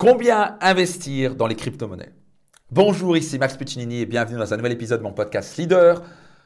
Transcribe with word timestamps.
Combien 0.00 0.56
investir 0.62 1.34
dans 1.34 1.46
les 1.46 1.54
crypto-monnaies? 1.54 2.14
Bonjour, 2.70 3.18
ici 3.18 3.38
Max 3.38 3.54
Puccinini 3.58 4.00
et 4.00 4.06
bienvenue 4.06 4.38
dans 4.38 4.54
un 4.54 4.56
nouvel 4.56 4.72
épisode 4.72 5.00
de 5.00 5.04
mon 5.04 5.12
podcast 5.12 5.58
Leader. 5.58 6.02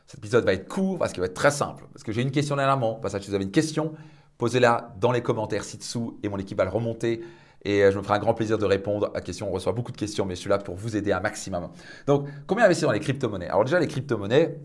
Cet 0.08 0.18
épisode 0.18 0.44
va 0.44 0.54
être 0.54 0.66
court 0.66 0.98
parce 0.98 1.12
qu'il 1.12 1.20
va 1.20 1.26
être 1.26 1.34
très 1.34 1.52
simple. 1.52 1.84
Parce 1.92 2.02
que 2.02 2.10
j'ai 2.10 2.22
une 2.22 2.32
question 2.32 2.56
dernièrement. 2.56 2.96
Parce 2.96 3.14
que 3.14 3.20
si 3.20 3.28
vous 3.28 3.34
avez 3.36 3.44
une 3.44 3.52
question, 3.52 3.92
posez-la 4.38 4.96
dans 4.98 5.12
les 5.12 5.22
commentaires 5.22 5.62
ci-dessous 5.62 6.18
et 6.24 6.28
mon 6.28 6.38
équipe 6.38 6.58
va 6.58 6.64
le 6.64 6.70
remonter. 6.70 7.20
Et 7.64 7.84
euh, 7.84 7.92
je 7.92 7.98
me 7.98 8.02
ferai 8.02 8.14
un 8.14 8.18
grand 8.18 8.34
plaisir 8.34 8.58
de 8.58 8.64
répondre 8.64 9.12
à 9.14 9.20
questions. 9.20 9.48
On 9.48 9.52
reçoit 9.52 9.72
beaucoup 9.72 9.92
de 9.92 9.96
questions, 9.96 10.26
mais 10.26 10.34
je 10.34 10.40
suis 10.40 10.50
là 10.50 10.58
pour 10.58 10.74
vous 10.74 10.96
aider 10.96 11.12
un 11.12 11.20
maximum. 11.20 11.68
Donc, 12.08 12.26
combien 12.48 12.64
investir 12.64 12.88
dans 12.88 12.92
les 12.92 12.98
crypto-monnaies? 12.98 13.50
Alors 13.50 13.62
déjà, 13.62 13.78
les 13.78 13.86
crypto-monnaies, 13.86 14.58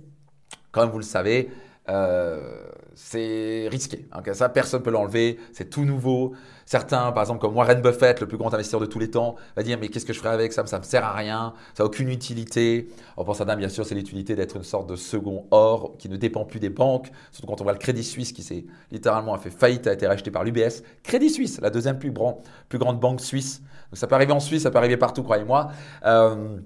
comme 0.72 0.90
vous 0.90 0.98
le 0.98 1.04
savez, 1.04 1.52
euh, 1.90 2.40
c'est 2.96 3.68
risqué. 3.70 4.08
Hein, 4.12 4.22
ça, 4.34 4.50
personne 4.50 4.82
ne 4.82 4.86
peut 4.86 4.92
l'enlever. 4.92 5.40
C'est 5.54 5.70
tout 5.70 5.86
nouveau. 5.86 6.34
Certains, 6.66 7.12
par 7.12 7.24
exemple, 7.24 7.40
comme 7.40 7.56
Warren 7.56 7.82
Buffett, 7.82 8.20
le 8.20 8.28
plus 8.28 8.38
grand 8.38 8.54
investisseur 8.54 8.80
de 8.80 8.86
tous 8.86 9.00
les 9.00 9.10
temps, 9.10 9.36
va 9.56 9.64
dire 9.64 9.78
Mais 9.80 9.88
qu'est-ce 9.88 10.06
que 10.06 10.14
je 10.14 10.20
ferai 10.20 10.34
avec 10.34 10.54
ça? 10.54 10.66
Ça 10.66 10.78
ne 10.78 10.82
me 10.82 10.86
sert 10.86 11.04
à 11.04 11.14
rien. 11.14 11.54
Ça 11.74 11.84
n'a 11.84 11.88
aucune 11.88 12.10
utilité. 12.10 12.90
On 13.18 13.24
pense 13.24 13.42
à 13.42 13.46
d'un, 13.46 13.56
bien 13.56 13.70
sûr, 13.70 13.86
c'est 13.86 13.96
l'utilité 13.96 14.36
d'être 14.36 14.58
une 14.58 14.64
sorte 14.64 14.90
de 14.90 14.96
second 14.96 15.46
or 15.52 15.96
qui 15.98 16.10
ne 16.10 16.18
dépend 16.18 16.46
plus 16.46 16.60
des 16.60 16.70
banques. 16.70 17.10
Surtout 17.32 17.48
quand 17.48 17.62
on 17.62 17.64
voit 17.64 17.74
le 17.74 17.80
Crédit 17.80 18.04
Suisse 18.04 18.32
qui 18.34 18.44
s'est 18.44 18.66
littéralement 18.92 19.38
fait 19.38 19.50
faillite, 19.50 19.88
a 19.88 19.94
été 19.94 20.06
racheté 20.06 20.30
par 20.30 20.44
l'UBS. 20.44 20.84
Crédit 21.04 21.30
Suisse, 21.30 21.60
la 21.62 21.70
deuxième 21.70 21.98
plus, 21.98 22.14
plus 22.68 22.80
grande 22.80 23.00
banque 23.00 23.22
suisse. 23.22 23.62
Donc 23.92 23.98
ça 23.98 24.08
peut 24.08 24.16
arriver 24.16 24.34
en 24.34 24.40
Suisse, 24.40 24.64
ça 24.64 24.72
peut 24.72 24.78
arriver 24.78 24.98
partout, 24.98 25.24
croyez-moi. 25.24 25.72
Euh, 26.06 26.60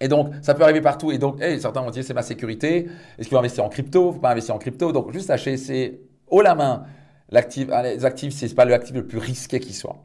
et 0.00 0.08
donc, 0.08 0.32
ça 0.42 0.54
peut 0.54 0.62
arriver 0.62 0.80
partout. 0.80 1.10
Et 1.10 1.18
donc, 1.18 1.40
certains 1.58 1.80
vont 1.80 1.90
dire, 1.90 2.04
c'est 2.04 2.14
ma 2.14 2.22
sécurité. 2.22 2.86
Est-ce 3.18 3.28
qu'il 3.28 3.28
faut 3.28 3.38
investir 3.38 3.64
en 3.64 3.68
crypto? 3.68 4.12
Faut 4.12 4.18
pas 4.18 4.32
investir 4.32 4.54
en 4.54 4.58
crypto. 4.58 4.92
Donc, 4.92 5.12
juste 5.12 5.28
sachez, 5.28 5.56
c'est 5.56 6.00
haut 6.28 6.42
la 6.42 6.54
main. 6.54 6.84
L'actif, 7.30 7.68
les 7.82 8.04
actifs, 8.04 8.34
c'est 8.34 8.54
pas 8.54 8.64
l'actif 8.64 8.94
le 8.94 9.06
plus 9.06 9.18
risqué 9.18 9.58
qui 9.58 9.72
soit. 9.72 10.04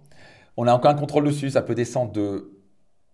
On 0.58 0.66
a 0.68 0.74
encore 0.74 0.92
un 0.92 0.96
contrôle 0.96 1.26
dessus. 1.26 1.50
Ça 1.50 1.62
peut 1.62 1.76
descendre 1.76 2.12
de 2.14 2.52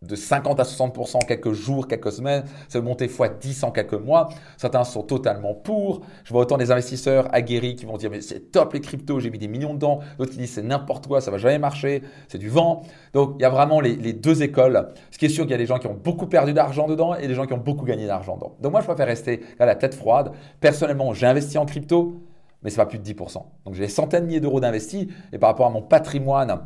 de 0.04 0.16
50 0.16 0.60
à 0.60 0.64
60% 0.64 1.16
en 1.16 1.20
quelques 1.20 1.54
jours, 1.54 1.88
quelques 1.88 2.12
semaines, 2.12 2.44
peut 2.72 2.82
monter 2.82 3.06
x 3.06 3.20
10 3.42 3.64
en 3.64 3.72
quelques 3.72 3.94
mois. 3.94 4.30
Certains 4.58 4.84
sont 4.84 5.02
totalement 5.02 5.56
pour. 5.56 6.02
Je 6.24 6.32
vois 6.32 6.44
autant 6.44 6.58
des 6.58 6.70
investisseurs 6.70 7.34
aguerris 7.34 7.76
qui 7.76 7.86
vont 7.86 7.98
dire 7.98 8.12
mais 8.12 8.22
c'est 8.22 8.52
top 8.52 8.74
les 8.74 8.82
cryptos, 8.82 9.20
j'ai 9.20 9.32
mis 9.32 9.40
des 9.40 9.48
millions 9.48 9.74
dedans. 9.74 10.00
D'autres 10.20 10.32
qui 10.32 10.38
disent 10.38 10.54
c'est 10.54 10.62
n'importe 10.64 11.08
quoi, 11.08 11.20
ça 11.20 11.32
va 11.32 11.38
jamais 11.38 11.58
marcher, 11.58 12.04
c'est 12.28 12.38
du 12.38 12.50
vent. 12.50 12.84
Donc 13.14 13.36
il 13.40 13.42
y 13.42 13.46
a 13.46 13.50
vraiment 13.50 13.80
les, 13.80 14.14
deux 14.14 14.44
écoles. 14.44 14.90
Ce 15.12 15.18
qui 15.18 15.26
est 15.26 15.30
sûr 15.30 15.46
qu'il 15.46 15.52
y 15.52 15.56
a 15.56 15.58
des 15.58 15.66
gens 15.66 15.80
qui 15.80 15.88
ont 15.88 15.98
beaucoup 16.02 16.28
perdu 16.28 16.54
d'argent 16.54 16.88
dedans 16.88 17.16
et 17.16 17.28
des 17.28 17.34
gens 17.34 17.48
qui 17.48 17.54
ont 17.54 17.58
beaucoup 17.58 17.86
gagné 17.86 18.06
d'argent 18.06 18.36
dedans. 18.36 18.56
Donc 18.62 18.72
moi 18.72 18.82
je 18.82 18.86
préfère 18.86 19.08
rester 19.08 19.42
à 19.60 19.66
la 19.66 19.76
tête 19.76 19.96
froide. 19.96 20.32
Personnellement, 20.60 21.14
j'ai 21.14 21.26
investi 21.26 21.58
en 21.58 21.66
crypto, 21.66 22.22
mais 22.62 22.70
c'est 22.70 22.78
pas 22.78 22.86
plus 22.86 23.00
de 23.00 23.04
10%. 23.04 23.34
Donc 23.66 23.74
j'ai 23.74 23.84
des 23.84 23.90
centaines 23.90 24.24
de 24.24 24.28
milliers 24.28 24.40
d'euros 24.40 24.60
d'investis 24.60 25.08
et 25.34 25.40
par 25.40 25.50
rapport 25.50 25.66
à 25.66 25.72
mon 25.72 25.82
patrimoine 25.82 26.60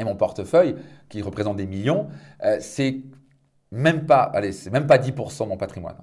et 0.00 0.04
mon 0.04 0.16
portefeuille, 0.16 0.76
qui 1.08 1.22
représente 1.22 1.56
des 1.56 1.66
millions, 1.66 2.08
euh, 2.44 2.56
c'est 2.60 3.00
même 3.70 4.06
pas, 4.06 4.22
allez, 4.22 4.52
c'est 4.52 4.70
même 4.70 4.86
pas 4.86 4.98
10% 4.98 5.44
de 5.44 5.48
mon 5.48 5.56
patrimoine. 5.56 5.96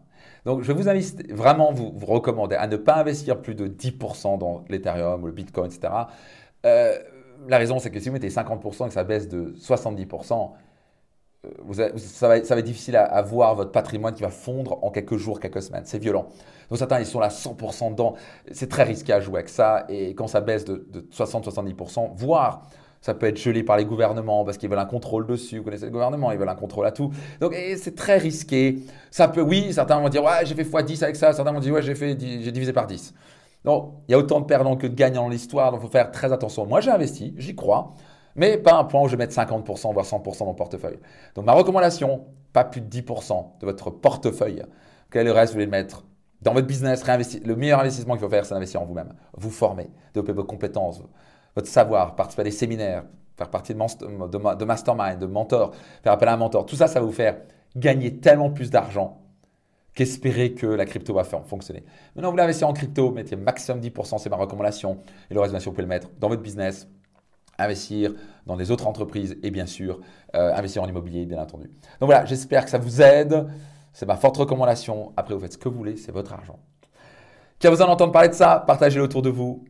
Donc, 0.46 0.62
je 0.62 0.72
vous 0.72 0.88
inviter, 0.88 1.34
vraiment 1.34 1.74
vous, 1.74 1.92
vous 1.94 2.06
recommander 2.06 2.56
à 2.56 2.68
ne 2.68 2.78
pas 2.78 2.96
investir 2.96 3.42
plus 3.42 3.56
de 3.56 3.68
10% 3.68 4.38
dans 4.38 4.64
l'Ethereum 4.70 5.24
ou 5.24 5.28
le 5.28 5.34
Bitcoin, 5.34 5.66
etc. 5.66 5.94
Euh, 6.66 6.98
la 7.48 7.58
raison, 7.58 7.80
c'est 7.80 7.92
que 7.92 8.00
si 8.00 8.10
vous 8.10 8.14
mettez 8.14 8.30
50% 8.30 8.86
et 8.86 8.88
que 8.88 8.94
ça 8.94 9.04
baisse 9.04 9.28
de 9.28 9.54
70%, 9.60 10.52
euh, 11.46 11.50
vous 11.64 11.74
ça, 11.74 11.90
va, 11.90 12.44
ça, 12.44 12.56
va, 12.56 12.60
être 12.60 12.66
difficile 12.66 12.96
à, 12.96 13.22
voir 13.22 13.56
votre 13.56 13.72
patrimoine 13.72 14.14
qui 14.14 14.24
va 14.24 14.30
fondre 14.30 14.84
en 14.84 14.90
quelques 14.90 15.18
jours, 15.18 15.40
quelques 15.40 15.62
semaines. 15.62 15.84
C'est 15.86 16.00
violent. 16.00 16.28
Donc 16.70 16.80
certains, 16.80 17.00
ils 17.00 17.06
sont 17.06 17.20
là 17.20 17.28
100% 17.28 17.92
dedans. 17.92 18.16
C'est 18.52 18.70
très 18.70 18.84
risqué 18.84 19.14
à 19.14 19.20
jouer 19.20 19.40
avec 19.40 19.50
ça. 19.50 19.86
Et 19.90 20.16
quand 20.16 20.28
ça 20.28 20.42
baisse 20.42 20.66
de, 20.66 20.88
de 20.90 21.02
60-70%, 21.12 22.12
voire 22.16 22.68
ça 23.02 23.14
peut 23.14 23.28
être 23.28 23.38
gelé 23.38 23.64
par 23.64 23.78
les 23.78 23.86
gouvernements 23.86 24.44
parce 24.44 24.58
qu'ils 24.58 24.70
veulent 24.70 24.80
un 24.80 24.86
contrôle 24.86 25.26
dessus. 25.28 25.58
Vous 25.58 25.64
connaissez 25.64 25.86
le 25.86 25.92
gouvernement, 25.92 26.32
ils 26.32 26.38
veulent 26.38 26.50
un 26.50 26.56
contrôle 26.56 26.86
à 26.86 26.92
tout. 26.92 27.12
Donc 27.40 27.56
c'est 27.78 27.96
très 27.96 28.18
risqué. 28.18 28.80
Ça 29.12 29.28
peut, 29.28 29.42
oui, 29.42 29.74
certains 29.74 30.00
vont 30.00 30.10
dire 30.10 30.24
ouais, 30.24 30.46
j'ai 30.46 30.56
fait 30.56 30.64
x10 30.64 31.04
avec 31.04 31.16
ça. 31.16 31.34
Certains 31.34 31.52
vont 31.52 31.60
dire 31.60 31.74
ouais, 31.74 31.82
j'ai 31.82 31.96
fait, 31.96 32.18
j'ai 32.20 32.52
divisé 32.52 32.74
par 32.74 32.88
10. 32.88 33.14
Donc 33.66 33.94
il 34.08 34.12
y 34.12 34.16
a 34.16 34.18
autant 34.18 34.40
de 34.40 34.46
perdants 34.46 34.76
que 34.76 34.88
de 34.88 34.96
gagnants 34.96 35.24
dans 35.24 35.30
l'histoire. 35.30 35.72
Donc 35.72 35.82
il 35.82 35.86
faut 35.86 35.92
faire 35.92 36.12
très 36.12 36.32
attention. 36.34 36.66
Moi 36.66 36.82
j'ai 36.82 36.92
investi, 36.92 37.34
j'y 37.38 37.56
crois, 37.56 37.94
mais 38.36 38.58
pas 38.58 38.76
un 38.76 38.84
point 38.84 39.02
où 39.02 39.08
je 39.08 39.12
vais 39.12 39.24
mettre 39.24 39.36
50% 39.36 39.94
voire 39.94 40.06
100% 40.06 40.40
dans 40.40 40.46
mon 40.46 40.54
portefeuille. 40.54 41.00
Donc 41.36 41.46
ma 41.46 41.54
recommandation, 41.54 42.26
pas 42.54 42.64
plus 42.64 42.82
de 42.82 42.90
10% 42.90 43.60
de 43.60 43.66
votre 43.66 43.90
portefeuille. 43.90 44.64
Quel 45.12 45.30
reste 45.30 45.54
vous 45.54 45.56
voulez 45.56 45.66
le 45.66 45.72
mettre 45.72 46.04
dans 46.42 46.54
votre 46.54 46.68
business. 46.68 47.04
Le 47.46 47.56
meilleur 47.56 47.80
investissement 47.80 48.14
qu'il 48.14 48.24
faut 48.24 48.30
faire, 48.30 48.46
c'est 48.46 48.54
d'investir 48.54 48.82
en 48.82 48.86
vous-même. 48.86 49.14
Vous 49.36 49.50
former, 49.50 49.90
développer 50.14 50.34
vos 50.34 50.44
compétences, 50.44 51.02
votre 51.58 51.68
savoir, 51.68 52.16
participer 52.16 52.42
à 52.42 52.44
des 52.44 52.52
séminaires, 52.52 53.04
faire 53.36 53.50
partie 53.50 53.74
de, 53.74 53.80
de, 53.80 54.66
mastermind, 54.66 55.18
de 55.18 55.26
mentor, 55.26 55.74
faire 56.04 56.14
appel 56.14 56.30
à 56.30 56.34
un 56.34 56.38
mentor. 56.38 56.68
Tout 56.68 56.76
ça, 56.76 56.88
ça 56.88 57.00
va 57.00 57.06
vous 57.08 57.12
faire 57.12 57.40
gagner 57.76 58.20
tellement 58.20 58.52
plus 58.52 58.70
d'argent 58.70 59.24
qu'espérer 59.96 60.54
que 60.54 60.68
la 60.68 60.86
crypto 60.86 61.16
va 61.16 61.24
faire 61.24 61.44
fonctionner. 61.44 61.84
Maintenant, 62.16 62.30
vous 62.30 62.34
voulez 62.34 62.44
investir 62.44 62.68
en 62.68 62.74
crypto, 62.74 63.10
mettez 63.10 63.36
maximum 63.36 63.82
10%, 63.82 64.20
c'est 64.20 64.30
ma 64.30 64.36
recommandation. 64.36 65.00
Et 65.32 65.34
le 65.34 65.40
reste, 65.40 65.52
bien 65.52 65.60
sûr, 65.60 65.72
vous 65.72 65.76
pouvez 65.76 65.86
le 65.86 65.90
mettre 65.90 66.10
dans 66.20 66.30
votre 66.30 66.44
business, 66.44 66.88
investir 67.58 68.14
dans 68.46 68.56
des 68.56 68.70
autres 68.70 68.86
entreprises 68.86 69.36
et 69.42 69.50
bien 69.50 69.66
sûr, 69.66 70.00
euh, 70.36 70.54
investir 70.54 70.84
en 70.84 70.88
immobilier, 70.88 71.26
bien 71.26 71.42
entendu. 71.42 71.72
Donc 72.00 72.08
voilà, 72.08 72.24
j'espère 72.26 72.66
que 72.66 72.70
ça 72.70 72.78
vous 72.78 73.02
aide. 73.02 73.48
C'est 73.94 74.06
ma 74.06 74.16
forte 74.16 74.38
recommandation. 74.38 75.12
Après, 75.18 75.34
vous 75.34 75.40
faites 75.40 75.54
ce 75.54 75.58
que 75.58 75.70
vous 75.70 75.78
voulez, 75.78 75.98
c'est 75.98 76.12
votre 76.12 76.34
argent. 76.34 76.60
Qui 77.58 77.66
a 77.66 77.72
besoin 77.72 77.88
d'entendre 77.88 78.12
parler 78.12 78.30
de 78.30 78.36
ça 78.36 78.64
Partagez-le 78.68 79.04
autour 79.04 79.24
de 79.24 79.32
vous. 79.32 79.66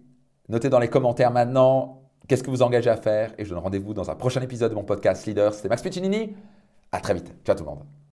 Notez 0.50 0.70
dans 0.70 0.80
les 0.80 0.88
commentaires 0.88 1.32
maintenant 1.32 2.02
qu'est-ce 2.28 2.44
que 2.44 2.50
vous 2.50 2.62
engagez 2.62 2.90
à 2.90 2.98
faire 2.98 3.34
et 3.38 3.46
je 3.46 3.50
donne 3.50 3.60
rendez-vous 3.60 3.94
dans 3.94 4.10
un 4.10 4.16
prochain 4.16 4.42
épisode 4.42 4.72
de 4.72 4.76
mon 4.76 4.84
podcast 4.84 5.26
Leader. 5.26 5.54
C'était 5.54 5.70
Max 5.70 5.82
Piccinini. 5.82 6.36
À 6.92 7.00
très 7.02 7.14
vite. 7.14 7.34
Ciao 7.46 7.56
tout 7.56 7.64
le 7.64 7.70
monde. 7.70 7.97